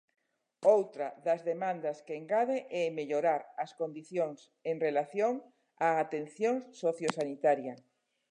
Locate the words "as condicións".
3.63-4.39